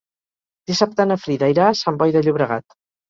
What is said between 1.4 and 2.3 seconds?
irà a Sant Boi de